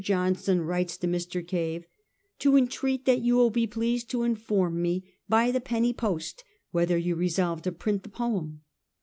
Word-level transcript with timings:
Johnson 0.03 0.63
writes 0.63 0.97
to 0.97 1.07
Mr. 1.07 1.45
Cave 1.47 1.83
£ 1.83 2.39
to 2.39 2.57
entreat 2.57 3.05
that 3.05 3.21
you 3.21 3.35
will 3.35 3.51
be 3.51 3.67
pleased 3.67 4.09
to 4.09 4.23
inform 4.23 4.81
me, 4.81 5.03
by 5.29 5.51
the 5.51 5.61
penny 5.61 5.93
post, 5.93 6.43
whether 6.71 6.97
you 6.97 7.13
resolve 7.15 7.61
to 7.61 7.71
print 7.71 8.01
the 8.01 8.09
poem. 8.09 8.61